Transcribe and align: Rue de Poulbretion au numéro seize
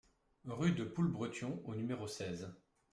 Rue 0.47 0.71
de 0.71 0.83
Poulbretion 0.83 1.61
au 1.67 1.75
numéro 1.75 2.07
seize 2.07 2.51